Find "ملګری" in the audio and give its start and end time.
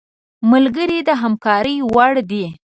0.51-0.99